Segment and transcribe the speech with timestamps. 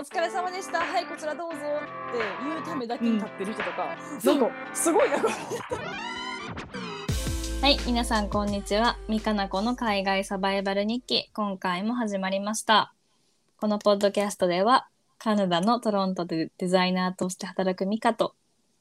[0.00, 1.64] お疲れ様でしたはいこちらどうぞって
[2.42, 5.18] 言うためだけに立ってる人とか、そうなんかすごいな
[7.60, 8.96] はい、皆さんこんにちは。
[9.08, 12.94] みかなこの海外サバイバル日記、今回も始まりました。
[13.58, 14.88] このポッドキャストでは、
[15.18, 18.34] カナダのトロントでデザイナーとして働くミカと、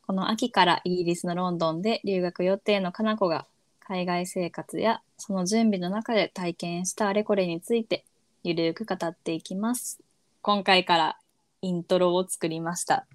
[0.08, 3.46] この秋からイギリスのロンドンで留学予定のかなこが、
[3.82, 8.06] 海外生活やその準備の中で体験したあれこれについて、
[8.42, 10.00] ゆるく語っていきます。
[10.42, 11.18] 今回から
[11.62, 13.08] イントロを作りました。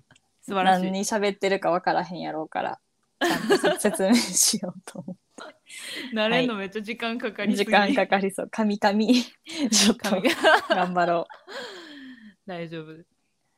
[0.43, 2.81] 素晴らしい何に喋ってるかわからへんやろうから、
[3.21, 5.17] ちゃんと説 明しようと思。
[6.13, 8.49] 慣れんのめっちゃ時間かかりす時ぎ間かかりそう。
[8.51, 8.99] 神々。
[9.71, 10.35] ちょっと髪が
[10.69, 11.29] 頑張ろ
[12.47, 12.97] 大丈夫い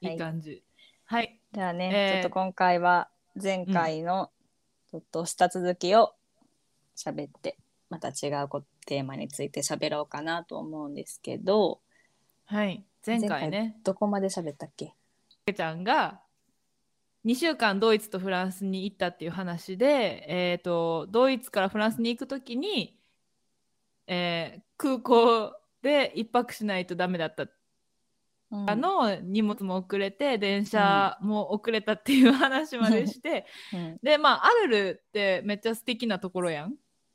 [0.02, 0.62] はいい感じ
[1.04, 1.56] はい、う。
[1.56, 3.10] ではね、えーちょっと今回は
[3.40, 4.30] 前回の
[4.90, 6.14] ちょっとした続きを
[6.96, 7.58] 喋って、
[7.90, 11.80] また違うこテーマについて喋ろうかなと思うんですけど、
[12.46, 13.76] はい、前回ね。
[13.84, 14.94] どこまで喋ったっけ？
[15.46, 16.20] けちゃんが
[17.24, 22.98] 2週間ドイツとフランスに行ったっていう話で、えー、とドイツからフランスに行く時に、
[24.06, 27.44] えー空港で一泊しないとダメだった。
[28.50, 28.70] うん。
[28.70, 33.98] あの荷物も遅れて電車も遅れたっていう話までして、うん。
[34.02, 36.74] でまあアルルってめっちゃ素敵なところやん。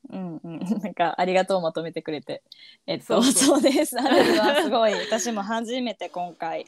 [0.10, 2.44] うんうん、なんかありがとうまとめてくれて。
[2.88, 3.62] えっと、そうそう。
[3.62, 4.00] です。
[4.00, 4.94] あれは すごい。
[4.94, 6.66] 私も初めて今回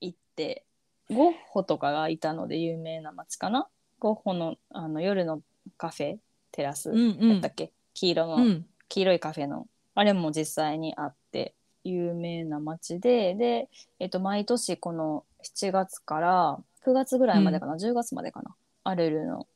[0.00, 0.64] 行って、
[1.10, 3.68] ゴッホとかがいたので有名な街かな？
[3.98, 5.42] ゴッホのあの夜の
[5.76, 6.18] カフェ、
[6.52, 8.66] テラスうんやったっけ、黄色の、うん。
[8.88, 13.68] 黄色いカフェの、あれも実際にあって、有名な街で、で、
[13.98, 19.46] えっと、毎年この7月から9月ぐらいまでかな、10月までかな、アルルの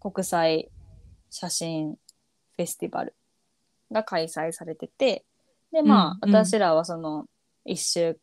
[0.00, 0.70] 国際
[1.30, 3.14] 写真フェスティバル
[3.92, 5.24] が開催されてて、
[5.72, 6.36] で、まあ、うんうん。
[6.36, 7.26] 私らはその
[7.66, 8.18] 1週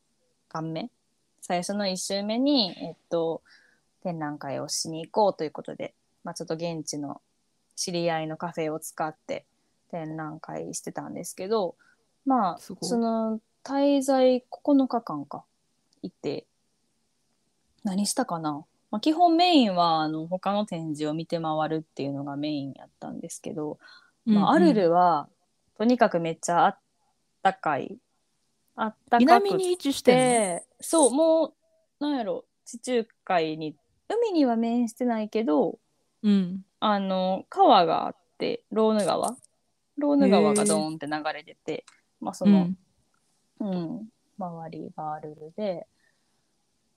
[0.50, 0.90] 間目、
[1.42, 3.42] 最初の1週目に、えっと、
[4.04, 5.94] 展覧会をしに行こうということで、
[6.24, 7.22] まあ、ちょっと現地の
[7.76, 9.46] 知り合いのカフェを使って
[9.92, 11.76] 展覧会してたんですけど、
[12.26, 15.44] まあ、その滞在9日間か、
[16.02, 16.46] 行って、
[17.84, 23.78] 何したかな、まあ、基本メインはあの他の展示を見て回るっていうのがメインやったんですけど、
[24.26, 25.28] まあ、アルルは
[25.78, 26.80] とにかくめっちゃあっ
[27.44, 27.98] たかい。
[28.78, 31.54] あったかく南に位置してそうもう
[32.00, 33.76] なんやろ地中海に
[34.08, 35.78] 海には面してないけどの
[36.24, 36.66] うん。
[36.80, 39.36] あの川があってローヌ川？
[39.98, 41.84] ローヌ川がドーンって流れてて
[42.22, 42.70] まあその、
[43.60, 44.08] うん
[44.38, 45.86] 周りがアルルで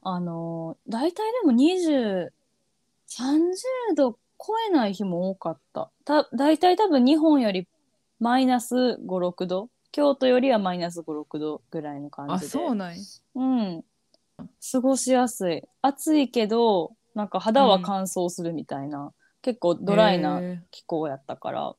[0.03, 2.31] あの大体でも2030
[3.97, 5.91] 度超えない日も多かった。
[6.05, 7.67] た大体多分日本より
[8.21, 9.69] マイナス56度。
[9.91, 12.47] 京都よりはマイナス56度ぐらいの感じで。
[12.47, 13.03] あそうなんや。
[13.35, 13.85] うん。
[14.73, 15.63] 過ごしやすい。
[15.83, 21.75] 暑いけど、なんか肌は乾燥するみたいな、結構ドライなへ気候やったから、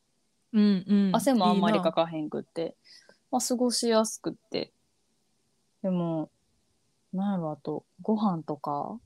[0.54, 1.12] うんうん。
[1.14, 2.76] 汗もあんまりかかへんくって、
[3.32, 4.74] まあ過ごしやすくって。
[5.84, 6.30] でも、
[7.14, 9.00] なんやろ、あと、ご飯とか、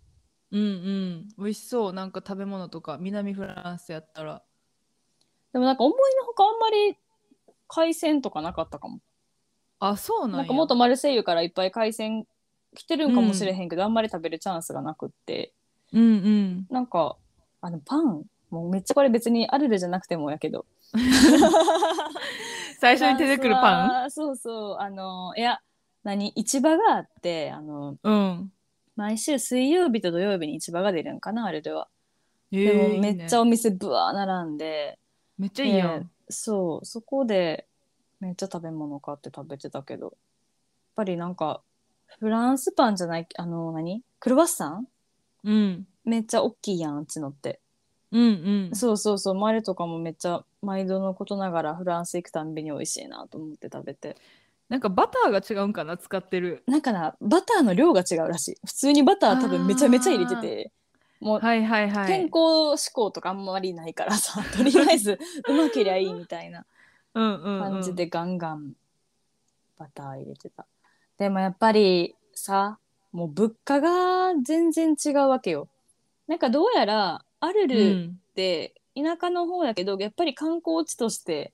[0.52, 1.28] うんうん。
[1.40, 1.94] 美味しそう。
[1.94, 3.00] なんか食べ物とか。
[3.00, 4.44] 南フランスやったら。
[5.52, 6.96] でもなんか思いのほかあんまり
[7.68, 9.00] 海鮮とかなかったかも。
[9.80, 10.38] あそうなんや。
[10.38, 12.28] なんかもっとマルセイユからいっぱい海鮮
[12.75, 15.53] 来てるんかもしれへんけど、あんまり食べるチャンスがなくって。
[15.92, 16.68] うんうん。
[16.69, 17.18] なんか、
[17.62, 20.68] あの、パン、もうめっちゃこれ別にアルルじゃなくてもやけど。
[22.80, 24.09] 最初に出てくるパン？
[24.13, 24.78] そうそう。
[24.80, 25.59] あの、いや、
[26.03, 26.34] 何？
[26.36, 28.52] 市場があって、あの、ンうん。
[28.96, 31.88] 毎週水曜日と土曜日に市場が出るんかな、アルルは。
[32.52, 33.14] えでもーいいね。
[33.16, 35.00] めっちゃお店ブワー並んで、
[35.38, 36.00] めっちゃいいやん。
[36.02, 37.68] でそう、そこで
[38.19, 40.13] めっちゃ食べ物買って食べてたけど、やっ
[40.96, 41.62] ぱりなんか、
[42.19, 44.03] フランスパンじゃない、あの、何？
[44.19, 44.88] クロワッサン？
[45.44, 45.88] うん。
[46.06, 47.59] めっちゃ大きいやん、あっちのって。
[48.12, 48.75] うんうん。
[48.75, 54.16] そうそうそう、マレとかもめっちゃ毎度のことながらフランス行くたんびに美味しいなと思って食べて。
[54.69, 58.56] なんかバターが違うんかな使ってるなんかな、バターの量が違うらしい。
[58.65, 60.71] 普通にバター多分めちゃめちゃ入れてて、
[61.19, 66.65] もうはいはいはい健康志向とかあんまりないからさ、 とりあえずうまけりゃいいみたいな
[67.13, 68.74] うんうんうん感じでガンガン
[69.77, 70.66] バター入れてた。
[71.18, 72.80] でもやっぱりさ、
[73.12, 75.68] もう物価が全然違うわけよ。
[76.27, 81.54] なんかどうやらアルうルんって田舎の方やけどやっぱり観光地として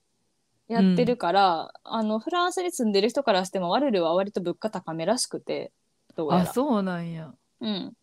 [0.69, 5.71] やってるから、あのフランスに住んでる人からしてもアルルは割と物価高めらしくて
[6.15, 6.43] どうやら。
[6.43, 7.33] あそうなんや。
[7.59, 7.93] うん、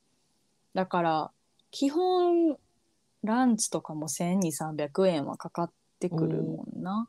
[0.74, 1.30] だから
[1.70, 2.58] 基本
[3.22, 7.08] ランチとかも1200300円はかかってくるもんな。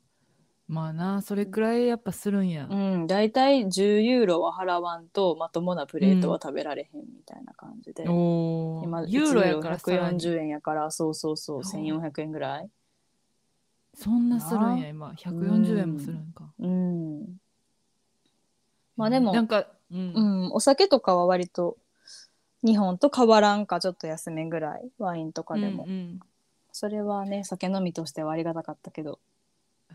[0.68, 10.19] まあなそれくらいやっぱするんや、うん、大体10ユーロは払わんとまともなプレートは食べられへんみたいな感じで、お今おユーロやからさらに。
[10.19, 12.69] 140円やからそうそうそうお1400円ぐらい
[13.97, 15.11] そんなするんや今。
[15.17, 17.39] 140円もするんか、うん。
[18.95, 20.51] まあでもなんかうん、うん。
[20.53, 21.77] お酒とかは割と
[22.63, 26.19] 日本と変わらんかちょっと安めぐらいワインとかでも、うんうん。
[26.71, 29.19] それはね酒飲みとしてはありがたかったけど。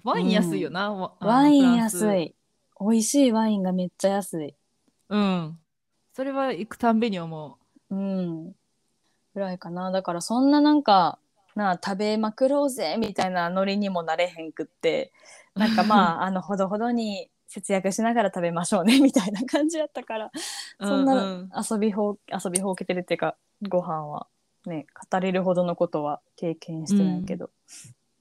[0.02, 2.34] ワイン安いよな、わあのワイン安い。
[2.80, 4.56] 美味しいワインがめっちゃ安い。
[5.10, 5.58] うん。
[6.12, 7.56] それは行くたんびに思
[7.90, 8.52] うん。
[9.34, 9.92] ぐらいかな。
[9.92, 11.18] だからそんななんか
[11.54, 15.12] なあ食べまくろうぜみたいなノリにもなれへんくって。
[15.54, 20.30] なんかまああのほどほどに節約しながら食べましょうね みたいな感じやったから
[20.78, 23.36] うそんなううん遊びほう遊びほうけてるっていうか
[23.68, 24.26] ご飯は
[24.64, 27.50] ね語れるほどのことは経験してないけど、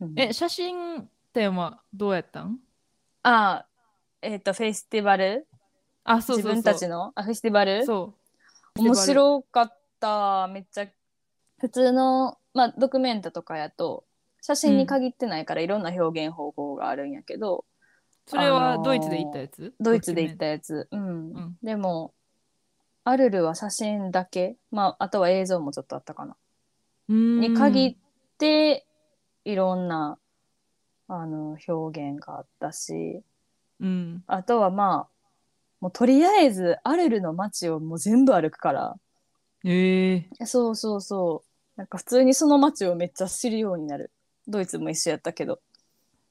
[0.01, 0.19] うん。
[0.19, 2.59] え写真展はどうやったん？
[3.23, 3.65] あ
[4.21, 5.47] えっ、とフェスティバル？
[6.03, 6.53] あそうそうそう。
[6.55, 7.13] 自分たちの？
[7.15, 7.85] あフェスティバル？
[7.85, 8.13] そ
[8.75, 8.81] う。
[8.81, 10.47] 面白かった。
[10.47, 10.87] めっちゃ
[11.61, 14.03] 普通の、まあ、ドキュメントとかやと
[14.41, 17.65] 写真に限ってないからいろんな表現方法があるんやけど、
[18.25, 19.73] それあのーはドイツで行ったやつ？
[19.79, 21.31] ドイツで行ったやつ、うん。
[21.31, 21.57] うん。
[21.61, 22.13] でも
[23.03, 26.35] アルルは写真だけ、まあ、あとは映像もちょっとあったかな、
[27.07, 27.95] にに限っ
[28.39, 28.85] て
[29.45, 30.17] いろんな
[31.07, 33.21] あの表現があったし
[33.79, 34.23] うん。
[34.25, 35.27] あとはまあ
[35.79, 38.95] もうとりあえずアルルの街をもう全部歩くから。
[39.63, 41.50] ええそうそうそう。
[41.81, 44.11] なんか普通にその街をめっちゃ知るようになる。
[44.47, 45.59] ドイツも一緒やったけど。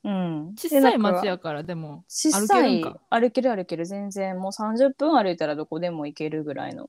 [0.05, 0.55] うん。
[0.57, 3.01] 小さい町やからでも小歩けさいるんか？
[3.11, 6.89] 歩ける歩ける全然もう30分歩いたらどこでも行けるぐらいの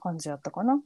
[0.00, 0.80] 感じやったかな。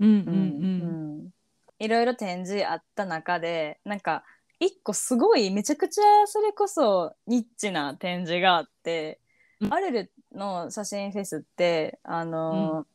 [0.00, 1.30] うんうんううんん
[1.78, 4.24] いろいろ展示あった中でなんか
[4.58, 9.20] 一個すごいめちゃくちゃそれこそニッチな展示があって、
[9.60, 12.86] うんアルルの写真フェスってあのー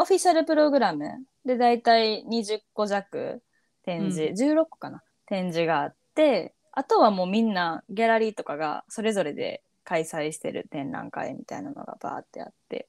[0.00, 1.24] オフィシャルプログラム。
[1.44, 3.42] でだいたい20個弱
[3.84, 5.02] 展示、16個かな。
[5.26, 12.88] 展示があってあとはもうみんなギャラリーとかがそれぞれで開催してる展覧会みたいなのがバーってあって。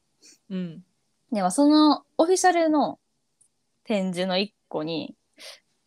[0.50, 0.84] うん。
[1.32, 3.00] でもそのオフィシャルの
[3.84, 5.16] 展示の一個に、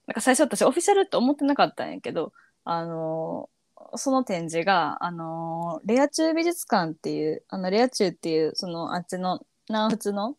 [0.07, 2.33] なんか最初私オフィシャルって思ってなかったんやけど、
[2.65, 3.55] あのー
[3.97, 10.37] その展示が、あのーレア中美術館っていう、あの、レア中っていう、そのあっちの南仏の、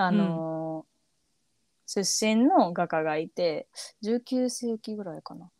[0.00, 0.98] あのー
[1.90, 3.66] 出身の画家がいて、
[4.04, 5.50] 19世紀ぐらいかな。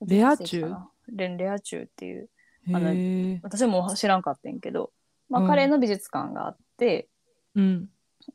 [0.00, 0.90] レア中19世紀かな。
[1.14, 2.30] レレア中っていう、
[2.72, 4.92] あの私も知らんかったんやけど、
[5.28, 5.48] まあ、うん。
[5.48, 7.08] 彼の美術館があって、
[7.54, 7.90] うん。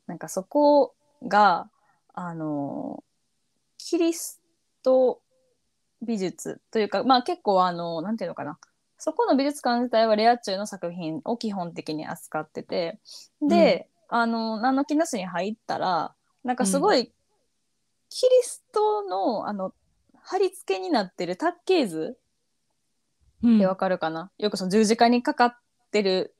[0.06, 0.94] なんかそこ
[1.26, 1.68] が、
[2.14, 3.02] あの、
[3.78, 4.40] キリス
[4.84, 5.20] ト
[6.02, 8.60] 美術というか、まあ結構あの、なんていうのかな。
[8.96, 13.00] そこの美術館自体はレア中の作品を基本的に扱ってて、
[13.42, 17.12] で、あの、何の気なしに入ったら、なんかすごい、
[18.08, 19.72] キリストの、あの、
[20.20, 22.18] 貼り付けになってる卓形図
[23.42, 23.56] うん。
[23.56, 25.56] ってわかるかな、よくその十字架にかかっ
[25.92, 26.34] てる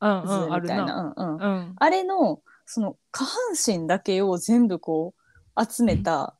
[0.00, 0.84] うんう図みたいな。
[0.84, 1.14] な。
[1.16, 1.42] うんうん。
[1.42, 1.74] うん。
[1.76, 3.36] あれの、その下半
[3.80, 5.14] 身だけを全部こ
[5.56, 6.36] う集めた、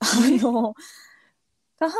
[0.00, 0.06] あ
[0.42, 0.74] の、
[1.78, 1.98] 下半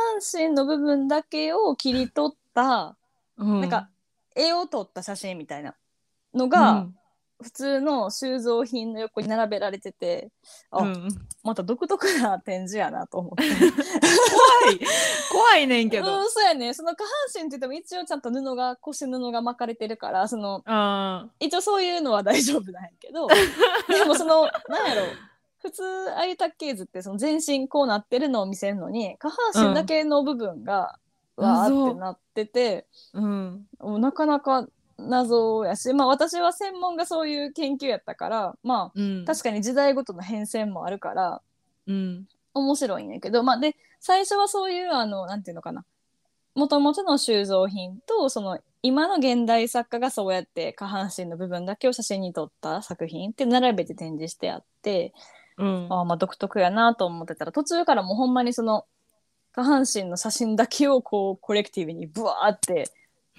[0.49, 2.97] 身の部分だけを切り取った、
[3.37, 3.61] うん。
[3.61, 3.91] なんか
[4.35, 5.77] 絵を撮った写真みたいな
[6.35, 6.97] のうが、ん
[7.43, 10.31] 普通の収蔵品の横に並べられてて、
[10.71, 11.09] あ、うん。
[11.43, 13.45] また独特な展示やなと思って。
[13.49, 14.81] 怖い。
[15.31, 16.21] 怖いねんけど。
[16.21, 16.73] うん、そうやね。
[16.75, 23.27] その下半身って言っても一応ちゃんと布が、腰布が巻かれてるから、その、あ一応そういうのは大丈夫なんやけど
[23.89, 25.03] でもそのなんやろ。
[25.59, 25.85] 普通
[26.17, 30.99] ああいう卓形図ってその全身こうなってるのを見せるのに下半身だけの部分が、
[31.37, 31.45] うん。
[31.45, 33.67] わー謎ってなってて、うん。
[34.01, 34.67] なかなか
[34.99, 39.23] 謎やしまあ私は専門がそういう研究やったからまうん。
[39.23, 41.41] あ確かに時代ごとの変遷もあるから
[41.87, 42.27] うん。
[42.55, 45.85] 面白いんやけどまあで最初はそういうあのなんていうのかな。
[46.55, 55.15] もともとの収蔵品とその今の現代作家がそうやって下半身の部分だけを写真に撮った作品って並べて展示してあって
[55.57, 55.87] うん。
[55.91, 58.85] ああまあ独特やなと思ってたら途中からもうほんまにその
[59.53, 62.91] 下半身の写真だけをこうコレクティブにブワーって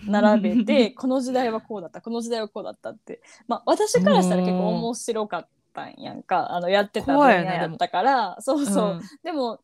[0.08, 3.22] 並べてこの時代はこうだったこの時代はこうだったって。
[3.48, 6.52] まあ私からしたら結構面白かったんやんか。
[6.54, 8.38] あのやってた分野怖いよねやったから。
[8.40, 9.60] そうそう、うんでも。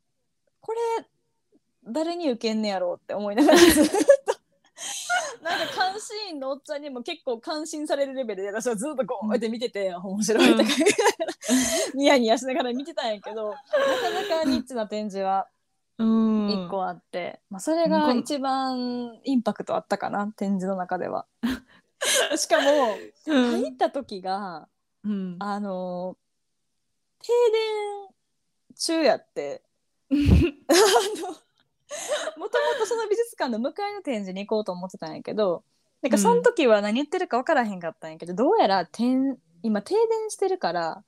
[0.62, 1.06] これ
[1.88, 3.92] 誰に受けんねやろうって思いながらずっと。
[5.42, 11.34] なんか監視員のおっちゃんにも結構感心されるレベルで私はずっとこうやって見てて、面白いとか言いながら
[11.96, 13.60] ニヤニヤしながら見てたんやけどなか
[14.38, 15.48] なかニッチな展示は
[16.00, 16.48] うん。
[16.48, 20.28] 1個あって、まあ、それが一番インパクトあったかな。
[20.36, 21.26] 展示の中では。
[22.36, 22.96] しかも
[23.28, 23.62] うん。
[23.62, 24.68] 入った時が
[25.04, 25.36] うん。
[25.40, 26.18] あの
[27.20, 29.62] 停電中やって。
[30.12, 31.28] あの
[32.38, 35.64] もともとその美術館の向かいの展示に行こうと思ってたんやけど
[36.02, 41.04] なんかその時は何言ってるか分からへんかったんやけど、どうやら天今停電してるから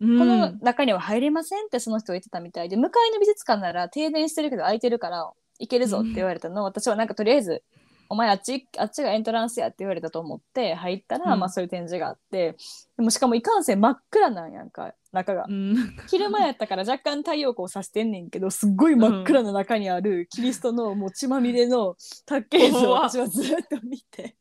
[0.00, 6.62] ここの中には入れませんってその人が言ってたみたいで向かいの美術館なら停電してるけど空いてるから行けるぞって言われたの。
[6.62, 7.62] を、私はなんかとりあえず
[8.10, 11.40] 「お前あっちあっちがエントランスや」って言われたと思って入ったら、うん。
[11.40, 12.56] まあそういう展示があって
[12.96, 15.46] でもしかもいかんせん真っ暗なんやんか中が。
[15.48, 15.52] う。
[15.52, 15.96] ん。
[16.08, 21.96] 昼間やったから若干太陽光さしてんねんけどすっごい真っ暗な中にあるキリストのもう血まみれの
[22.26, 24.36] 卓球図を私はずっと見て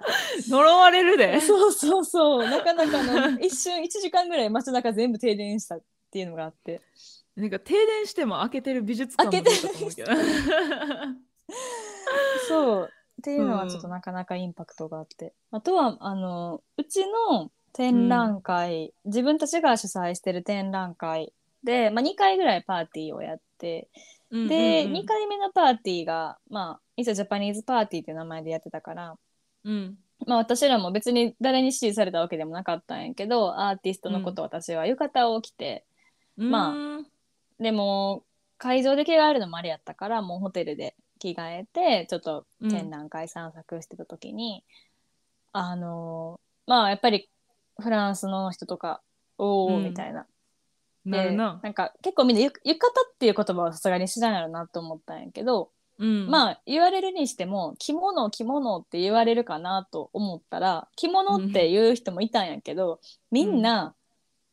[0.48, 1.40] 呪われるで。
[1.42, 2.48] そうそうそう。
[2.48, 6.80] なかなかの一瞬1時間ぐらい街中全部停電したっていうのがあって。
[7.36, 10.12] なんか停電しても開けてる美術館も開けてど
[12.48, 12.90] そう。
[13.20, 21.32] っていうのはちょっとなかなかインパクトがあって、あとはあのうちの展覧会、自分たちが主催してる展覧会
[21.64, 23.88] で、まあ、2回ぐらいパーティーをやって
[24.30, 29.16] で、2回目のパーティーがまあ一応ジャパニーズパーティーっていう名前でやってたから、
[29.68, 29.98] うん。
[30.26, 35.84] まあ、私らも別に誰に指示されたわけでもなかったんやけどアーティストのこと私は浴衣を着て、
[36.36, 38.24] まあでも
[38.56, 44.64] 会場で着替えるのもあれやったからもうホテルで着替えてちょっと展覧会散策してた時に、
[45.52, 47.28] あのまあやっぱり
[47.80, 49.00] フランスの人とか
[49.36, 50.26] おおうんみたいな、
[51.04, 51.60] なるな。
[51.62, 52.78] でんか結構みんなゆ浴衣
[53.14, 56.28] っていう言葉はさすがに知らんやろなと思ったんやけど、うん。
[56.28, 63.00] まあ言われるにしても着物着物って言われるかなと思ったら着物って言う人もいたんやけど、
[63.30, 63.94] みんな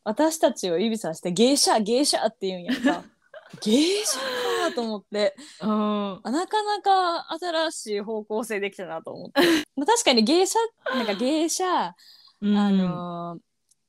[0.03, 3.03] 私たちを指さして芸者芸者って言うんやんか。
[3.61, 4.19] 芸者
[4.69, 5.35] かと思って。
[5.61, 6.19] うん。
[6.23, 9.41] あなかなか新しい方向性できたなと思って、
[9.77, 10.57] まあ、確かに芸者
[10.93, 11.95] なんか芸者
[12.41, 12.57] うん。
[12.57, 13.39] あのー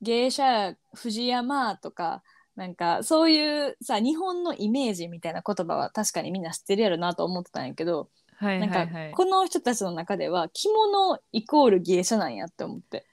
[0.02, 2.22] 芸者藤山とか
[2.56, 8.88] なんかそういうさ日本のイメージみたいな言葉は確かにみんな知ってるやろなと思ってたんやけど、はいなんかはい。
[8.88, 13.06] はいこの人たちの中では着物イコール芸者なんやって思って。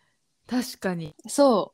[0.47, 1.15] 確かに。
[1.27, 1.73] そ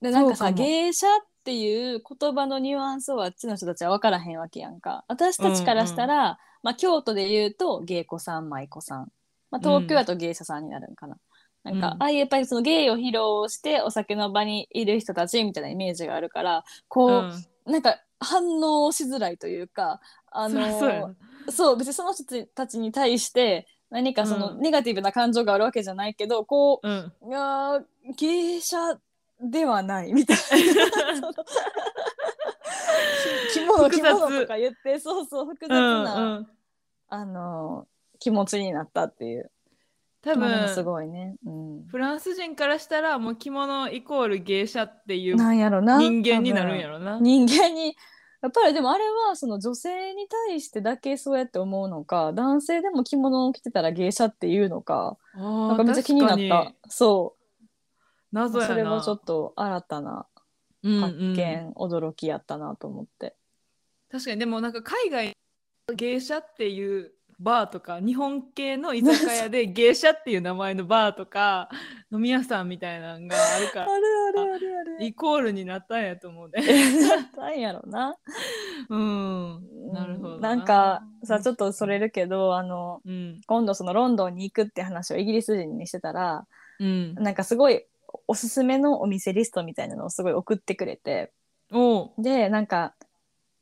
[0.00, 0.04] う。
[0.04, 1.10] でなんかさ芸者っ
[1.44, 5.04] ていう言葉のニュアンスをあっちの人たちは分からへんわけやんか。
[5.08, 9.12] 私たちからしたら、まあ、京都で言うと芸妓さん舞妓さん、
[9.50, 11.16] まあ、東京だと芸者さんになるんかな、
[11.66, 12.02] なんか、うん。
[12.02, 17.72] ああいうやっぱりその芸を披露してお酒の場にいる人たちみたいなイメージがあるからこう、うん。
[17.72, 21.14] なんか反応しづらいというかあの
[21.50, 24.60] そう別にその人たちに対して何かそのうん。
[24.60, 27.12] ネガティブな感情があるわけじゃないけど、こうん。
[27.22, 27.82] ういやー
[28.16, 28.76] 芸者
[29.40, 31.32] ではないみたいな。
[33.52, 36.48] 着物着物とか言ってそうそう複雑うんな、うん。
[37.08, 37.86] あの
[38.18, 39.50] 気持ちになったっていう
[40.26, 47.20] 多まあでもす分ごいね、うん、フランス人からしたらもう着物イコール芸者っていう人間になるんやろな。
[47.20, 47.96] 人間に。
[48.42, 56.74] やっぱりでもあれはその女性に対してだけそうやって思うのか男性でも着物を着てたら芸者っていうのかななんかめっちゃ気になった。
[56.88, 57.64] そう。
[58.32, 58.74] 謎やな。
[58.74, 60.26] それもちょっと新たな
[60.82, 61.32] うん発うん。
[61.34, 63.36] 見、驚きやったなと思って。
[64.10, 64.38] 確かに。
[64.38, 65.36] でもなんか海外
[65.94, 71.68] 芸者っていうバーとか日本系の居酒屋で芸者っていう名前のバーとか
[72.10, 75.04] 飲み屋さんみたいなのがあるからあるあるあるある。
[75.04, 76.62] イコールになったんやと思うね。
[77.36, 78.16] なんやろな。
[78.88, 80.54] うん、なるほどな。
[80.54, 83.40] んかさちょっとそれるけどあのうん。
[83.46, 86.46] 今度そのロンドンに行くって話をイギリス人にしてたら
[86.80, 87.14] うん。
[87.16, 87.84] なんかすごい
[88.26, 91.32] おすすめのお店リストみたいなのをすごい送ってくれて。
[92.18, 92.94] でなんか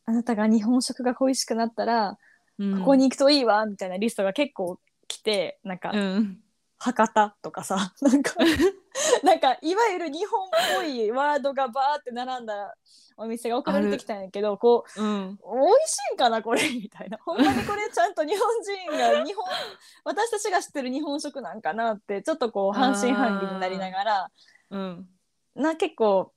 [0.04, 2.18] あなたが日本食が恋しくなったら
[2.58, 2.78] うん。
[2.80, 6.38] ここに行くといいわみたいなリストが結構来てなんかうん。
[6.78, 8.34] 博多とかさ なんか
[9.22, 12.74] なんかいわゆる日本っぽいワードがバーって並んだ
[13.16, 15.36] お店が送られてきたんやけどこううん。
[15.36, 16.68] 美味しいんかなこれ。
[16.68, 19.44] みたいなほんまにこれちゃんと日本人が日本
[20.04, 24.30] 私たちが知ってる日本食なんかなってちょっとこう半信半疑になりながら
[24.70, 25.08] うん。
[25.54, 26.32] な結構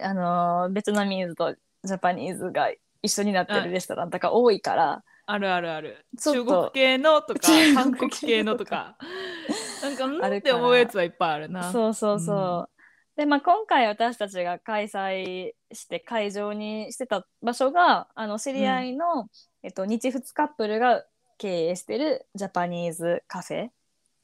[0.00, 1.54] あのーベトナミーズと
[1.84, 2.70] ジャパニーズが
[3.02, 6.06] 一緒になってるレストランとか多いから、あるあるある。
[6.22, 8.96] 中国系のとか中韓国国系のとか。
[9.82, 11.72] なんかうんって思うやつはいっぱいあるな。
[11.72, 12.76] そうそうそう。
[13.16, 19.28] でまあ、今回私たちが開催して会場にしてた場所があの知り合いの、
[19.62, 21.02] えっと、日仏カップルが
[21.38, 23.68] 経営してるジャパニーズカフェ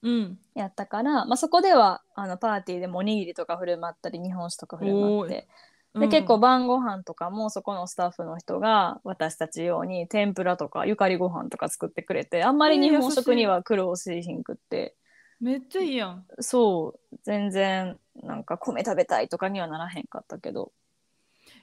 [0.02, 0.38] うん。
[0.54, 5.48] やったから、まあ、そこではあのパーティーでもおにぎりとか振る舞ったり日本酒とか振る舞って
[5.94, 14.96] で結構晩ご飯とかもそこのスタッフの人が私たち用に天ぷらとかゆかりご飯とか作ってくれてあんまり日本食には苦労しひんくって、
[15.38, 16.24] めっちゃいいやん。
[16.40, 17.16] そう。
[17.24, 20.72] 全然なんか米食べたいとかにはならへんかったけど。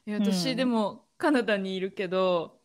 [0.06, 0.58] いや私、うん。
[0.58, 2.60] でもカナダにいるけど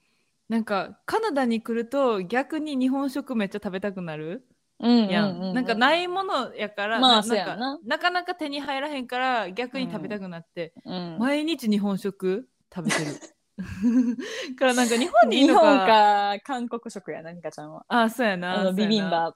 [0.49, 4.45] なんかカナダに来ると逆に日本食めっちゃ食べたくなる。
[4.49, 7.57] うんやん,、なんかないものやから、まあなそうやな。
[7.57, 11.17] なんかなかなか手に入らへんから逆に食べたくなって、うん。
[11.19, 13.21] 毎日日本食食べてる。
[14.59, 17.85] からなんか日本にいい日本のかか韓国食やなニカちゃんは。
[17.89, 18.89] あそうやなあのそうやな。
[18.89, 19.35] ビビンバ。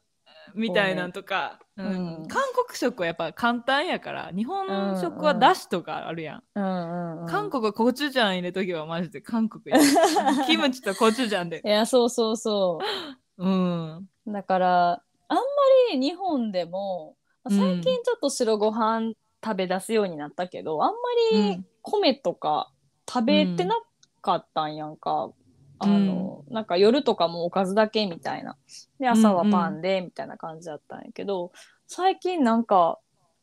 [0.54, 1.86] みたいなんとか、うん。
[1.86, 2.28] うん。
[2.28, 4.66] 韓国食はやっぱ簡単やから日本
[5.00, 6.42] 食はだしとかあるやん、
[7.26, 9.80] 韓国はコチュジャン入れときはマジで韓国や
[10.46, 11.62] キムチとコチュジャンで。
[11.64, 12.78] いやそうそうそ
[13.36, 13.46] う。
[13.48, 14.08] ん。
[14.26, 15.42] うだからあんま
[15.92, 19.12] り日本でもまあ最近ちょっと白ご飯
[19.44, 20.96] 食べ出すようになったけど、あんま
[21.32, 22.70] り米とか
[23.08, 23.76] 食べてな
[24.20, 25.30] かったんやんか、
[25.78, 28.56] あのなんか夜とかもおかずだけみたいな。
[28.98, 31.52] で朝はパンでみたいな感じだったんやけど、
[31.86, 32.98] 最近なんか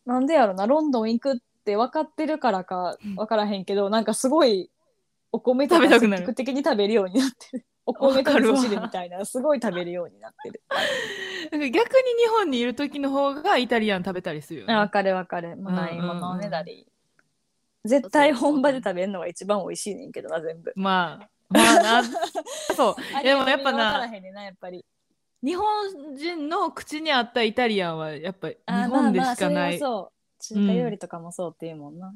[0.05, 4.69] なんでやろなロンドン行くって分かってるからか分からへんけどなんかすごい
[5.31, 6.23] お米食べたくなる。
[6.23, 7.65] 積極的に食べるようになってる。
[7.85, 10.61] お米と味噌汁みたいなすごい食べるようになってる
[11.51, 14.73] なんか逆に日本にいる時の方がイタリアン食べたりするよ、ね。
[14.73, 15.57] あ分かる分かる。
[15.57, 16.87] もうないものねだり。
[17.83, 20.73] 絶対本場で食べるのが一番美味しいねんけどな全部。
[20.75, 22.03] まあ、まあな、
[22.75, 23.23] そう。
[23.23, 24.07] でもやっぱな
[25.43, 29.77] 日本人の口に合ったイタリアンはやっぱ日本でまあまあしかない。
[29.77, 30.11] それはそう。
[30.55, 32.13] 中華料理とかもそうっていうもんな、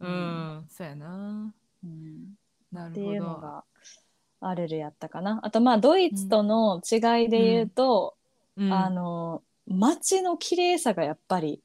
[0.00, 1.54] うん、そうやな。
[1.84, 2.34] うん。
[2.72, 3.34] なるっていうほど。
[3.34, 3.64] のが
[4.40, 5.40] あるるやったかな。
[5.42, 8.16] あとまあドイツとの違いで言うと、
[8.60, 8.72] うん。
[8.72, 11.62] あの街の綺麗さがやっぱり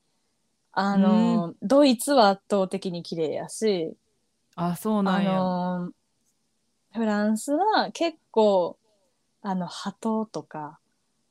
[0.71, 3.95] あの、ドイツは圧倒的に綺麗やし
[4.55, 5.31] あ、そうなあんや。
[5.33, 5.91] の
[6.93, 8.77] フランスは結構
[9.41, 10.79] あの鳩とか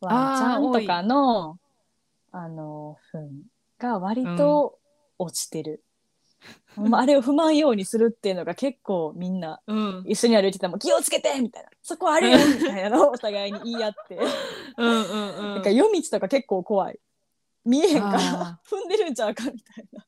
[0.01, 1.59] ワンちゃんとかの
[2.33, 3.29] あの糞
[3.79, 4.79] が割と
[5.19, 5.94] 落ちてる、ま
[6.77, 10.05] ああれを踏まんようにするっていうのが結構みんなうん。
[10.07, 14.19] 一緒に歩いてても気をつけてみたいなそこあるよみたいなのをお互いに言い合って、
[14.77, 15.55] うんうんうん。
[15.55, 16.99] なんか夜道とか結構怖い
[17.65, 20.05] 見えへんからあ踏んでるんちゃうかみたいな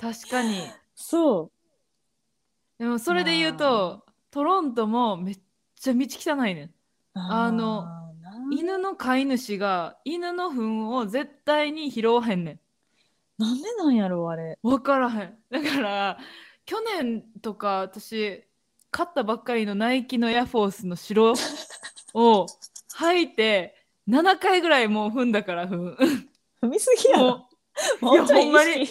[0.00, 0.62] 確かに。
[0.94, 1.50] そ
[2.78, 5.38] うでもそれで言うと、トロントもめっ
[5.76, 6.70] ちゃ道汚いねん。
[7.12, 12.60] あのーな犬の飼い主が犬の糞を絶対に拾わへんねん。
[13.40, 14.58] なんでなんやろあれ。
[14.62, 15.34] 分からへん。
[15.50, 16.18] だから
[16.66, 18.44] 去年とか私
[18.90, 21.32] 買ったばっかりのナイキのエアフォースの白
[22.12, 22.46] を
[22.98, 23.74] 履いて
[24.06, 25.96] 7回ぐらいもう踏んだから踏む
[26.62, 27.48] 踏みすぎやろ。
[28.02, 28.86] もういいやほんまに。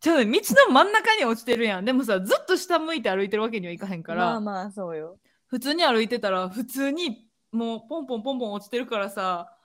[0.00, 1.84] ちょっと道の真ん中に落ちてるやん。
[1.84, 5.18] でもさずっと下向いて歩いてるわけにはいかへんから、まあまあそうよ。
[5.46, 9.55] 普通に歩いてたら普通にもうポンポンポンポン落ちてるからさ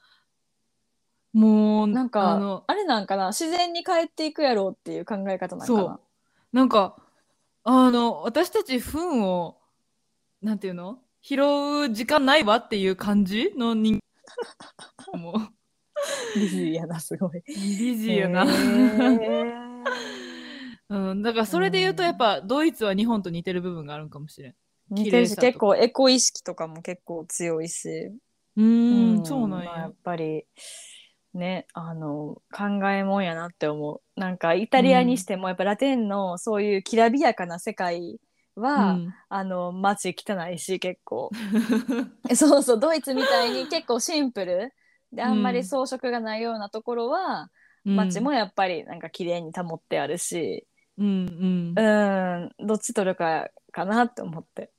[1.33, 5.81] もうなんかあのあれなんかな自然に帰っていくやろうっていう考え方なんかな。
[5.81, 5.99] そう。
[6.51, 6.97] なんか
[7.63, 9.57] あの私たち糞を
[10.41, 10.99] なんていうの？
[11.21, 11.35] 拾
[11.85, 13.99] う時間ないわっていう感じの人
[15.13, 17.43] もうビジーやなすごい。
[17.45, 19.83] ビジーやな、へー。
[20.89, 24.55] うん、だからそれで言うとやっぱドイツは日本と似てる部分があるんかもしれん。
[24.89, 27.89] 似てるし結構エコ意識とかも結構強いし。
[28.57, 30.45] うーんうんそうなんや、まあやっぱり
[31.33, 34.19] ねあの考えもんやなって思う。
[34.19, 38.19] なんかイタリアにしてもやっぱラテンのそういうきらびやかな世界
[38.55, 39.13] は、うん。
[39.29, 41.29] あの街汚いし結構。
[42.35, 44.73] そうそうドイツみたいに 結構シンプル。
[45.11, 47.49] であんまり装飾がないようなところは、
[47.83, 50.65] 街もやっぱりなんか綺麗に保ってあるし。
[50.97, 52.51] うんうん。
[52.59, 52.67] うん。
[52.67, 54.71] どっち取るかかなって思って。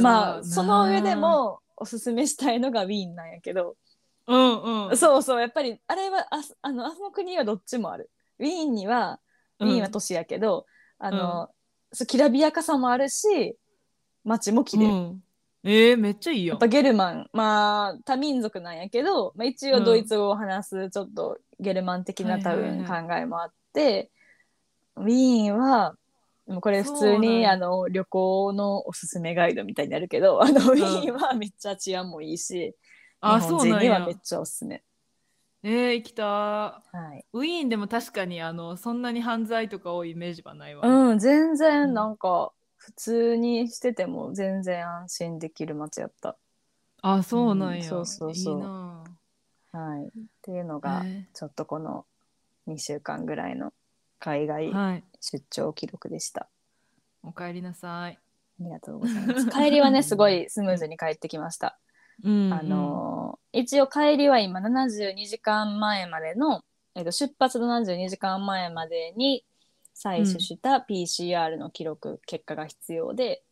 [0.00, 3.76] まあなその上でもおすすめしたいのがウィーンなんやけど、
[4.28, 4.96] うんうん。
[4.96, 8.10] そうそうやっぱりあれはああのあの国はどっちもある。
[8.38, 9.20] ウィーンには
[9.58, 10.66] ウィーンは都市やけど、
[10.98, 11.50] あの、
[11.92, 13.56] そうきらびやかさもあるし
[14.24, 15.22] 街も綺麗、うん。
[15.64, 16.54] えー、めっちゃいいやん。
[16.54, 24.10] やっぱゲルマンまあ多民族なんやけど、まあ、一応ドイツ語を話すちょっとゲルマン的な多分はい考えもあって、
[24.96, 25.96] ウィーンは
[26.46, 32.74] もうこれ普通にあの旅行のおすすめガイドみたいになるけどあのウィーンはめっちゃ治安もいいし、
[33.20, 34.82] あそうなんや人にはめっちゃおすすめ。
[35.64, 36.82] えー、行きたは
[37.16, 46.36] いウィーンでも確かにあのそんなに犯罪とか多いイメージはないわ、うん、全うん然なんか普通にしてても全然安心できる街やった。
[47.02, 49.04] あそうなんや、うんそうそうそういいな
[49.70, 50.10] はい、っ
[50.42, 52.06] ていうのあがえちょっとこの
[52.68, 53.72] 2週間ぐらいの
[54.18, 54.72] 海外
[55.20, 56.48] 出張記録でした。
[57.22, 58.18] お帰りなさい。
[58.60, 59.48] ありがとうございます。
[59.48, 61.78] 帰りはね、すごいスムーズに帰ってきました。
[62.24, 66.62] うんあのー一応帰りは今72時間前までの、
[66.94, 69.42] えっと出発の72時間前までに
[69.96, 73.42] 採取した PCR の記録、結果が必要で、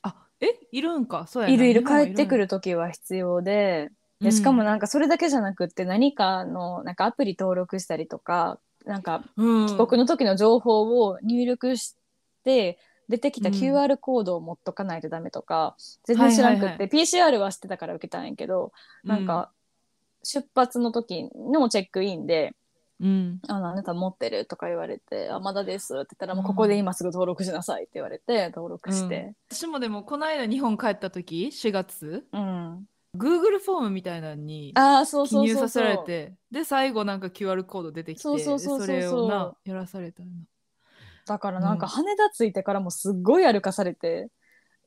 [0.00, 0.46] あえ？
[0.70, 1.26] いるんか？
[1.26, 1.84] そうやないるいる。
[1.84, 9.66] 帰ってくる時は必要で、でしかもなんかそれだけじゃなくって何かのなんかアプリ登録したりとかなんかうん。
[9.66, 11.96] 帰国の時の情報を入力し
[12.44, 13.54] て出てきたうん。
[13.54, 18.72] QR コードを持っとかないとダメとか、全然知らんくって、はいはい PCR は知ってたから受けたんやけど
[19.04, 19.50] なんか
[20.22, 22.54] 出発の時のチェックインで
[23.00, 29.34] うん「ああなた持ってる?」とか言われて「あまだです」って言ったら「もうここで今すぐ登録しなさい」って言われて登録して。
[29.50, 32.26] 私もでもこの間日本帰った時4月。
[32.32, 32.88] うん。
[33.14, 35.54] Google フォームみたいなのにああそう記そうそうそう。
[35.54, 40.30] 入させられてで最後なんか QR コード出てきてそれをなやらされたの
[41.26, 41.90] だからなんかうん。
[41.90, 44.28] 羽田着いてからもすっごい歩かされて、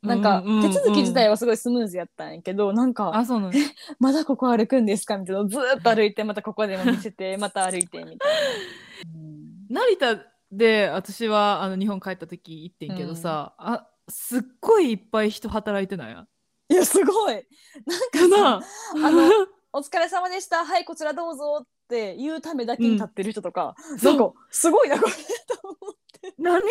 [0.02, 0.62] なんかうんうんうん。
[0.62, 3.54] 手続き自体はすごいスムーズやったんやけど、なんかあそうなの
[4.00, 5.18] まだここ歩くんですか？
[5.18, 8.16] みたいなのずーっと歩いてまたここでも見せて また歩いてみたい
[9.70, 9.82] な。
[9.82, 16.12] 成田で私はあの日本帰った時行ってんけどさ、あすっごいいっぱい人働いてない？
[16.12, 16.28] や
[16.70, 17.46] いやすごい。
[18.12, 18.58] かな。
[18.58, 19.30] あの
[19.74, 20.64] お疲れ様でした。
[20.64, 24.18] はいこちらどうぞって言うためだけに立ってる人とか、そう。
[24.18, 25.14] なんかすごいなこれ
[26.38, 26.68] 何働い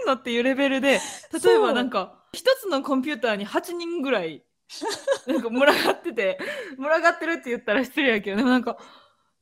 [0.00, 1.00] てんのっていうレベルで
[1.44, 4.44] 例えばなんか一つのコンピューターに8人ぐらい
[5.26, 6.38] なんか群がってて
[6.76, 8.78] 群がってるって言ったら失礼やけどでもなんか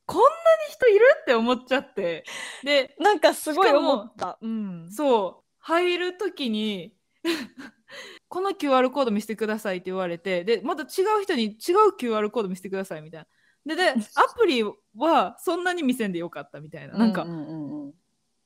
[0.05, 0.33] こんなに
[0.71, 2.25] 人いるって思っちゃって。
[2.63, 4.37] でなんかすごい思った。
[4.41, 5.43] うん、そう。
[5.59, 6.93] 入る時に
[8.27, 13.21] この QR コード見せてくださいって言われてでまた違う人に違う QR コード見せてくださいみたい
[13.65, 13.75] な。
[13.75, 13.93] ででア
[14.37, 14.63] プリ
[14.97, 16.97] はそんなに見せんでよかったみたいな。
[16.97, 17.93] なんか、ううんうんうん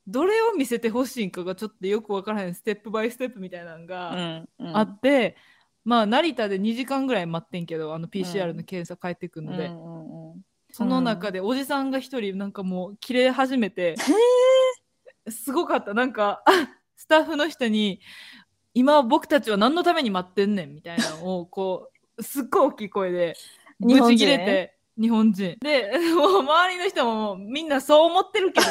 [0.07, 4.77] どれを見せてほしいんかがちょっとよくわからへんステップバイステップみたいなのうがんうん。
[4.77, 5.35] あって、
[5.83, 8.57] まあ成田で2時間ぐらい待ってんけどあのう PCR ん。
[8.57, 10.41] の検査帰ってくるので、うんうんうん。
[10.71, 13.95] その中でおじさんが一人なんかもう切れ始めて、
[15.29, 15.93] すごかった。
[15.93, 16.43] なんか
[16.95, 17.99] スタッフの人に
[18.73, 23.35] 「今僕たちは何のために待ってんねん」みたいなのを こうすっごい大きい声で
[23.79, 24.17] ぶ日本人。
[24.17, 25.57] ち切れて日本人。
[25.61, 28.67] でもう周りの人もみんなそう思ってるけど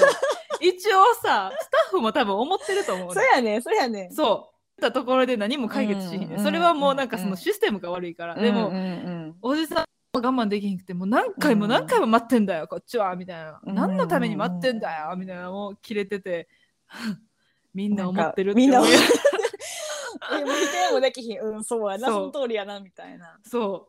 [0.61, 3.15] 一応さスタッフも多分思ってると思うね。
[3.15, 4.57] そうやねそうやねそう。
[4.77, 6.39] ったところで何も解決しひんねん。
[6.39, 9.37] うんそれはもうなんかうんそのシステムが悪いから、でも、うんうん。
[9.41, 16.49] おじさんは我慢できひんくてもう何回も何回も待ってんだよ、こっちはみたいな、うん何のために待ってんだよみたいなもう切れてて。
[17.75, 19.37] みんな思ってるってみんな思う 思ってる
[20.41, 21.41] えもう否定もできひん。
[21.41, 22.09] うんそうやな。
[22.09, 23.39] その通りやなみたいな。
[23.45, 23.89] そ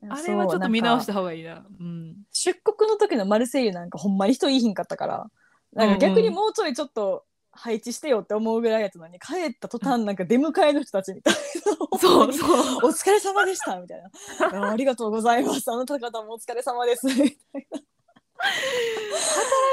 [0.00, 0.06] う。
[0.08, 1.66] あれはちょっと見直した方がいいな。
[1.80, 2.16] うん。
[2.32, 5.30] 出国の時のマルセイユなんかほんまに人いいひんかったから
[5.72, 11.98] なんか逆にもうちょいちょっと配置してよって思うぐらいやったのに帰った途端なんか出迎えの人たちみたいな。
[11.98, 12.86] そうそう。
[12.86, 14.02] お疲れ様でしたみたい
[14.50, 14.68] な。
[14.68, 17.36] あありがとうございますあなた方もお疲れ様ですみたい働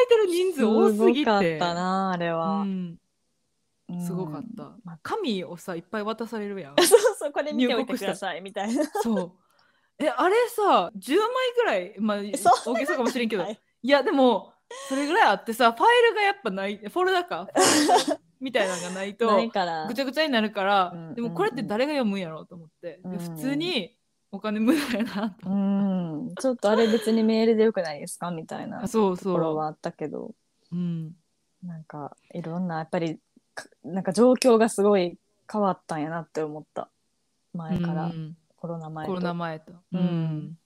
[0.03, 1.25] いてる人数な多すぎて。
[1.25, 2.97] すごかったなあれは、うん、
[3.89, 4.05] うん。
[4.05, 6.75] すごかった、まあ紙をさいっぱい渡されるやん。
[6.83, 8.83] そうそうこれ見ておいてくださいみたいな。
[9.03, 9.31] そう。
[9.99, 12.73] えあれさ10枚ぐらいまあそう。
[12.73, 13.59] 大げさかもしれんけど、はい。
[13.83, 14.54] いやでも
[14.89, 17.47] それぐらいあってさファイルがやっぱないフォルダか
[18.39, 19.27] みたいなのがないと
[19.87, 23.11] ぐちゃぐちゃになるから、うんでもこれって誰が読むんやろうと思って、うん。
[23.11, 23.95] で普通に
[24.31, 26.35] お金無駄やなとう思って、ん。
[26.35, 30.35] ちょっとあれ別にメールでよくないですかみたいなあそうところそはあったけど。
[30.71, 31.15] う、うん、
[31.63, 33.19] なんかいろんなやっぱり
[33.53, 35.17] かなんか状況がすごい
[35.51, 36.89] 変わったんやなって思った。
[37.53, 38.37] 前から、うん。
[38.57, 39.11] コロナ前と。
[39.13, 40.57] コロナ前と、うん。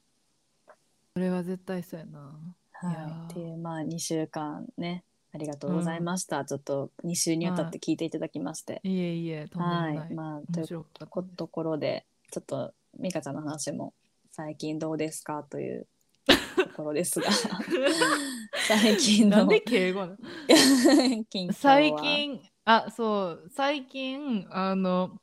[1.14, 2.32] それは絶対そうやな、
[2.82, 9.00] はーい、っていうまあ2週間ねありがとうございました、ちょっと2週にわたって聞いていただきまして、い。
[9.00, 10.10] えいえとんでもはない。
[10.10, 10.86] い、まあと
[11.36, 13.94] ところでちょっと美香ちゃんの話も
[14.32, 15.88] 最近どうですかという
[16.28, 17.30] ところですが。
[18.68, 20.18] 最近のなんで敬語なの？
[21.30, 21.54] 近況は。
[21.54, 25.20] 最近あそう最近あの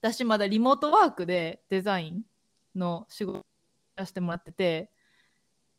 [0.00, 2.22] 私まだリモートワークでデザイン
[2.76, 3.44] の仕事
[3.98, 4.90] させてもらってて。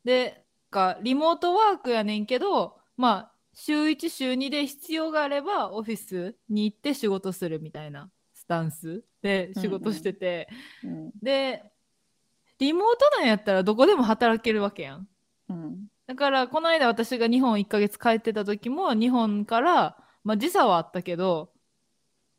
[0.03, 10.47] でかリモートワークやねんけどまあ週1週2で必要があればオフィスに行って仕事するみたいなスタンスで仕事してて、
[10.83, 11.63] うんで
[12.59, 15.07] リモートなんやったらどこでも働けるわけやん。
[15.49, 15.87] うん。
[16.07, 21.51] だからこの間私が日本1ヶ月帰ってた時も日本から、まあ、時差はあったけど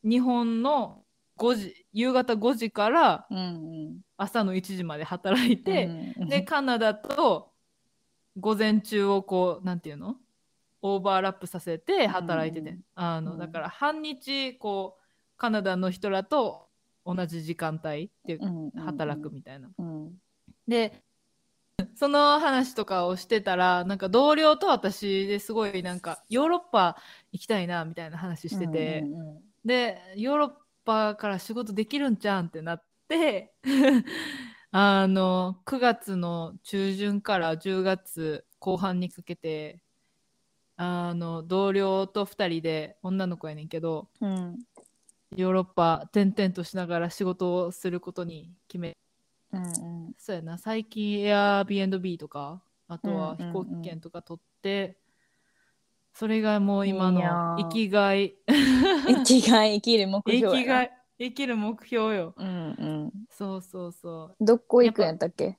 [0.02, 1.04] 日本の
[1.38, 5.86] 5時夕方5時からうん朝の1時まで働いて、
[6.18, 6.28] うん。
[6.28, 7.52] でカナダと
[8.38, 10.16] 午前中をこうなんていうの？
[10.80, 13.38] オーバーラップさせて働いてて、うんあのうん。
[13.38, 15.02] だから半日こう
[15.36, 16.68] カナダの人らと
[17.04, 18.84] 同じ時間帯っていううんうんうん。
[18.84, 19.68] 働くみたいな。
[19.78, 20.12] うん。
[20.66, 21.02] で
[21.94, 26.96] その話とかをしてたらなんか同僚と私ですごいなんかヨーロッパ
[27.32, 29.04] 行きたいなみたいな話してて、
[29.64, 30.50] でヨーロッ
[30.84, 33.52] パから仕事できるんじゃんってなって
[34.70, 39.80] あの9月の中旬から10月後半にかけて
[40.76, 44.58] あの同僚と2人で女の子やねんけどうん。
[45.36, 48.96] ヨーロッパ転々としながら仕事をすることに決め
[49.52, 49.68] うんう
[50.10, 50.12] ん。
[50.18, 50.58] そうやな。
[50.58, 53.64] 最近 Airbnb とかあとはうんうんうん。
[53.64, 54.98] 飛行機券とか取って、
[56.14, 57.20] それがもう今の
[57.58, 58.34] 生きがい。
[59.06, 60.64] 生きがい生きる目生標やな。
[60.64, 62.34] きがい生きる目標よ。
[62.36, 62.50] うんう
[63.06, 63.12] ん。
[63.30, 64.44] そうそうそう。
[64.44, 65.58] どこ行くんやったっけ？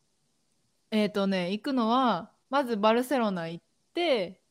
[0.92, 4.42] えっ、とね行くのはまずバルセロナ行って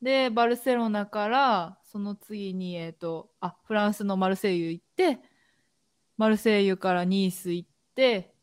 [0.00, 5.18] でバルセロナからその次にえっ、とあフランスのマルセイユ行って
[6.16, 8.34] マルセイユからニース行って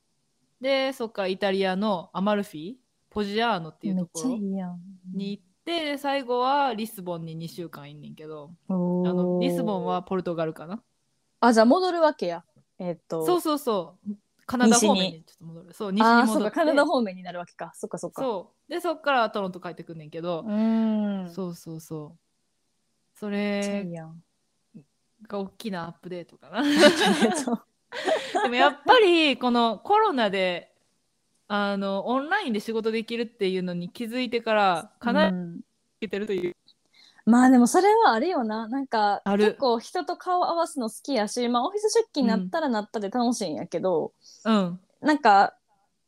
[0.59, 2.75] でそっからイタリアのアマルフィ
[3.09, 4.79] ポジアーノっていうめっちゃところいいやん。
[5.13, 10.83] に行ってで最後はリスボンに2週間いんねんけどおあのーリスボンはポルトガルかな
[11.39, 12.43] あじゃあ戻るわけや。
[12.79, 13.25] えっと。
[13.25, 14.15] そうそうそう。
[14.45, 15.73] カナダ方面西ににちょっと戻る。
[15.73, 16.49] そう西にああ戻って。
[16.49, 17.71] そカナダ方面になるわけか。
[17.75, 18.21] そっかそっか。
[18.21, 18.71] そう。
[18.71, 21.29] でそっからトロント帰ってくんねんけど、うーん。
[21.29, 22.19] そうそうそう。
[23.17, 24.23] そめっちゃいいれやん。
[25.27, 26.63] が大きなアップデートかな。
[28.43, 30.75] でもやっぱりこのコロナで
[31.47, 35.57] あのオンラインで仕事できるっていうのに気づいてからかなりうん。
[35.57, 35.61] い
[36.01, 36.55] けてるという、
[37.25, 38.67] まあでもそれはあるよな。
[38.67, 39.45] なんかある。
[39.45, 44.79] 結構人と顔合わすの好きやし、まあ、オフィス出勤になったらなったで楽しいんやけど、うん。
[45.01, 45.55] なんか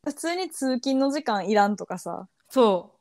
[0.06, 2.27] 普通に通勤の時間いらんとかさ。
[2.49, 2.97] そう。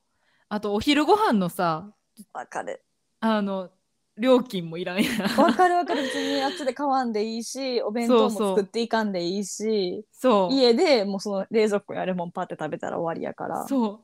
[0.48, 1.92] あとお昼ご飯のさ
[2.32, 2.82] わかる。
[3.20, 3.70] あの
[4.18, 5.22] 料金もいらんやん。
[5.38, 6.02] わかるわかる。
[6.02, 8.56] 別にあっちで買わんでいいしお弁当もそうそう。
[8.56, 10.54] 作っていかんでいいしそう。
[10.54, 13.66] 家でもうその冷蔵庫にあるもんパって食べたら終わりやから。
[13.66, 14.00] そう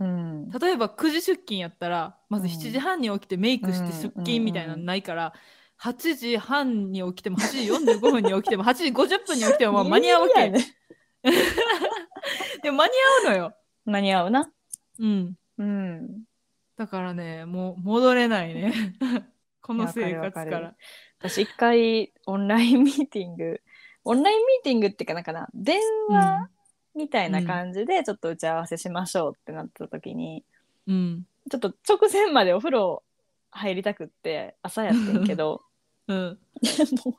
[0.00, 0.50] うん。
[0.50, 2.52] 例えば9時出勤やったらまずうん。
[2.52, 5.32] 7時半に起きてメイクして出勤みたいなのないから、
[5.80, 10.60] 8時半に起きても8時45分に起きても8時50分に起きてもまあ 間に合うわけ、ね
[12.62, 12.92] でも間に
[13.24, 13.54] 合うのよ、
[13.84, 14.50] 間に合うな。
[14.98, 16.22] うん、うん。
[16.76, 18.72] だからねもう戻れないね。
[19.60, 20.74] この生活から。
[21.18, 23.60] 私一回オンラインミーティング
[24.04, 26.50] オンラインミーティングっていうかなんかな電話
[26.94, 30.44] みたいな感じでちょっと打ち合わせしましょうってなった時に、
[30.86, 31.26] うん。
[31.50, 33.02] ちょっと直前までお風呂
[33.50, 35.62] 入りたくって朝やってんけど
[36.08, 36.38] うん。
[37.04, 37.14] もう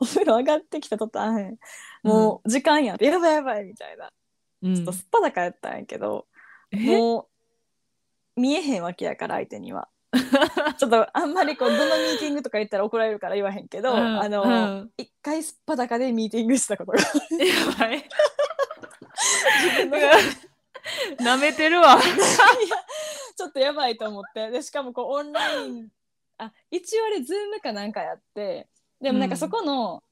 [0.00, 1.56] お風呂上がってきた途端
[2.02, 4.12] もう時間やってやばいやばいみたいな。
[4.62, 4.74] うん。
[4.74, 6.26] ちょっとすっぱだかやったんやけど、
[6.70, 6.78] え？
[6.98, 7.28] も
[8.36, 9.88] う見えへんわけやから相手には。
[10.78, 13.98] ちょっとあんまりこうどのミーティングとか言ったら怒られるから言わへんけど、うん。
[13.98, 14.92] あの、うん。
[14.96, 17.06] 一回すっぱだかでミーティングしたことがや
[17.78, 18.08] ばい
[21.20, 21.98] なめてるわ。
[23.36, 24.50] ちょっとやばいと思って。
[24.50, 25.88] でしかもこうオンライン
[26.38, 28.68] あ一応あれ Zoom かなんかやって。
[29.00, 30.02] でもなんかそこの,、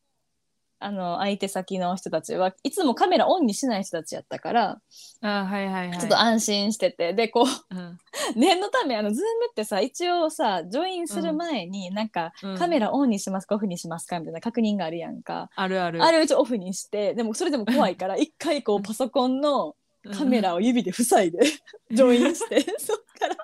[0.79, 4.81] あの相手先の人たちはいつもカメラオンにしない人たちやったから、
[5.23, 5.99] あはいはいはい。
[5.99, 7.99] ちょっと安心しててでこううん。
[8.37, 12.59] 念のためあの Zoom ってさ一応さ join する前になんか、うん。
[12.59, 16.03] カメラオンにしますかオフにしますかみたいな確認があるやんか、あるある。
[16.03, 19.77] あれを一応オフにしてでもそれでも怖いから一回こうパソコンの
[20.13, 21.39] カメラを指で塞いで
[21.91, 23.37] ジョインしてそっから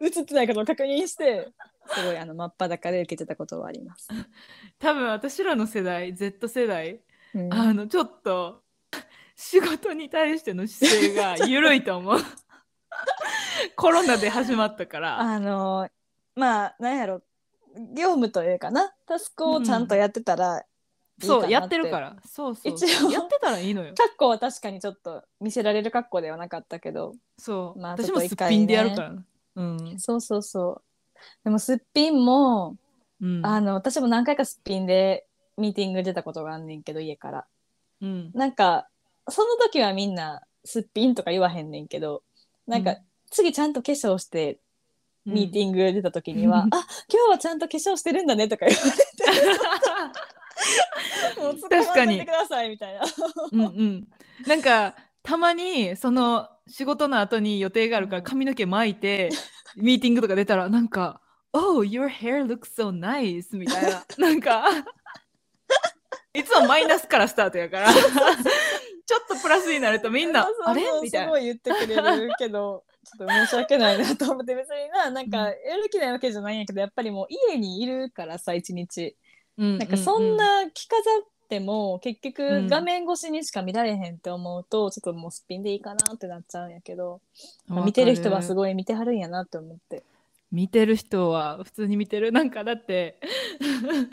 [0.00, 1.48] 映ってないことを確認して
[1.94, 4.08] すごいあの真っ裸で受けてたことはあります。
[4.78, 7.00] 多分私らの世代 Z 世代
[7.34, 7.52] うん。
[7.52, 8.62] あのちょっと
[9.36, 12.18] 仕事に対しての姿勢が緩いと思う。
[13.76, 15.18] コロナで始まったから。
[15.18, 15.88] あの
[16.34, 17.22] まあなんやろ
[17.94, 18.92] 業務というかな。
[19.06, 22.16] タスクをちゃんとやってたらいいかなそうやってるから。
[22.24, 22.72] そうそう。
[22.72, 23.10] 一応。
[23.10, 23.94] やってたらいいのよ。
[23.96, 27.14] 格好は確かにちょっと見せられる格好ではなかったけど。
[27.38, 29.24] そう、まあ私ちょっと一回もすっぴんでやるからな、
[29.56, 30.82] うん、そうそうそう
[31.44, 32.76] でもすっぴんも、
[33.20, 33.44] うん。
[33.44, 37.46] あの私も何回かすっぴんでミーティング出たことがあんねんけど家から。
[38.00, 38.30] うん。
[38.34, 38.88] なんか
[39.28, 42.22] その時はみんなすっぴんとか言わへんねんけど
[42.66, 42.96] なんか、うん。
[43.30, 44.58] 次ちゃんと化粧して
[45.24, 46.74] ミーテンィング出た時には「うん。
[46.74, 46.78] あ
[47.12, 48.96] 今日はちゃんと化粧してるんだね」とか言われて
[51.40, 53.02] 「もう使わせてください」みたいな。
[53.52, 54.08] うんうん。
[54.46, 59.30] なんかたまにその仕事の後に予定があるから髪の毛巻いて
[59.76, 61.20] ミーティングとか出たらなんか
[61.52, 64.04] 「Oh, your hair looks so nice」みたいな。
[64.18, 64.64] なんか
[66.32, 67.92] いつもマイナスからスタートやから。
[67.92, 71.26] ちょっとプラスになるとみんな「あれ?」みたいな。
[71.26, 79.16] すごい言ってくれるけどちょっと申し訳ないなと思って別にななんかやる気ないわけじゃないんやけどやっぱりもう家にいるからさ一日。
[79.56, 82.68] ななんかそんな着飾っても結う局ん。
[82.68, 87.20] 画面越しにしか見られへんって思うとちょっともうすっぴんでいいかなってなっちゃうんやけど、
[87.66, 90.04] まあ見てる人はすいごい見てはるんやなって思って。
[90.52, 92.32] 見てる人は普通に見てる。
[92.32, 93.18] なんかだって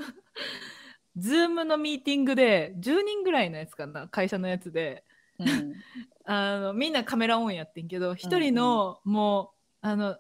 [1.15, 5.03] ズームのミーティングで10人ぐらいのやつかな会社のやつで。
[5.39, 5.73] うん。
[6.29, 10.17] あのみんなカメラオンやってんけど一人のもうあの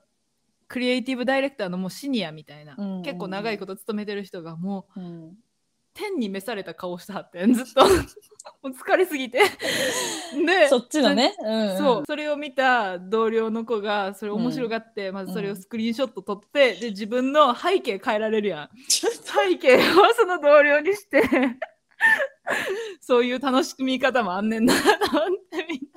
[0.69, 3.03] クリエイティブダイレクターのもうシニアみたいな、うんうんうん。
[3.03, 5.37] 結構長いこと勤めてる人がもううん
[5.97, 7.53] 天に召された顔してはってん。
[7.53, 7.81] ずっと。
[8.69, 9.39] 疲れすぎて。
[10.45, 11.77] でそっちのね、うんうん。
[11.77, 12.03] そう。
[12.05, 18.69] それを見た同僚の子がそれ面白がって、まずそれをスクリーンショット撮って、で自分の背景変えられるやん。
[18.87, 19.79] 背景を
[20.15, 21.23] その同僚にして。
[23.01, 24.73] そういう楽しみ方もあんねんな。
[24.75, 24.79] と
[25.17, 25.96] 思ってみんな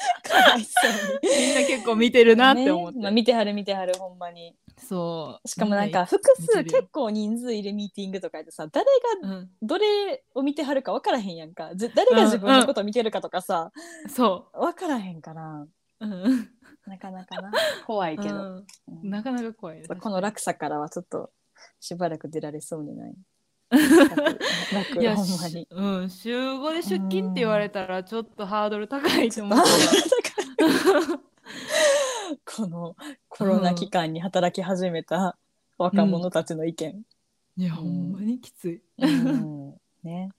[0.22, 1.46] かわいそうに。
[1.46, 3.02] みんな結構見てるなって思って、ね。
[3.02, 4.56] まあ、見てはる見てはるほんまに。
[4.78, 5.48] そう。
[5.48, 8.84] しかもなんか複数結構人数いるミーティングとかやってさ誰
[9.22, 11.74] がうん、どれを見てはるか分からへんやんか。
[11.74, 13.72] ず誰が自分のこと見てるかとかさ、
[14.08, 15.62] そ分からへんから。
[15.62, 15.68] う、
[16.00, 16.50] うん。
[16.86, 17.52] なかなかな。
[17.86, 18.64] 怖いけど、
[19.02, 21.30] なかなか怖いねこの落差からはちょっと
[21.78, 23.14] しばらく出られそうにない
[25.00, 25.50] いやほんまに。
[25.52, 29.58] しうん、週5で出勤って言われたらちょっとハードル高いと思う。
[32.44, 32.96] この
[33.28, 35.36] コロナ期間に働き始めた
[35.78, 37.04] 若者たちの意見、
[37.56, 38.82] いや、ほんまにきつい。
[38.98, 39.74] うん。
[40.02, 40.30] ね。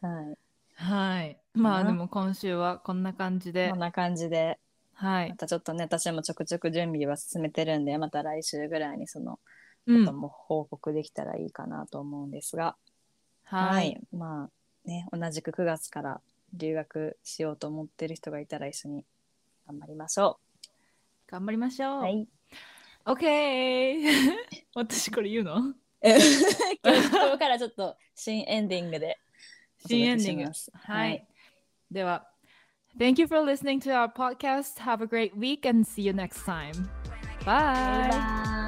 [0.00, 0.38] はい。
[0.74, 1.38] はい。
[1.54, 1.90] まあな。
[1.90, 3.70] でも今週はこんな感じで。
[3.70, 4.58] こん、な感じで。
[4.94, 5.30] はい。
[5.30, 5.36] ま。
[5.36, 9.38] たちょっとね私もちょくちょく準備は進めてるんでまた来週ぐらいにそのうん。
[9.86, 12.76] ことも報告できたらいいかなと思うんですが、
[13.44, 14.16] ははいい。
[14.16, 14.48] ま
[14.84, 16.20] あね同じく9月から
[16.54, 19.04] 留学しようと思ってる人がいたら一緒に
[19.66, 20.38] 頑張りましょ
[21.26, 21.98] 頑張りましょう。
[21.98, 22.00] う。
[22.02, 22.28] はい。
[23.04, 23.98] OK!
[24.74, 25.74] 私これ言うの？
[26.02, 29.18] 今日ここからちょっと新エンディングで
[29.84, 30.86] お新エンディング届けします。
[30.92, 31.26] はい。
[31.90, 32.28] では、
[32.98, 34.80] Thank you for listening to our podcast.
[34.82, 36.72] Have a great week and see you next time.
[37.44, 37.46] Bye!
[37.46, 38.61] バイ